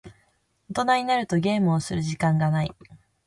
[0.71, 2.73] 大人になるとゲームをする時間がない。